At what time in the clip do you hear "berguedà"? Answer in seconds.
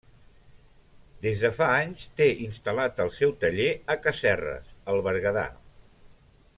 5.11-5.49